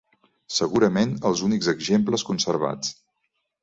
Segurament 0.59 1.13
els 1.33 1.45
únics 1.51 1.71
exemples 1.77 2.29
conservats. 2.33 2.95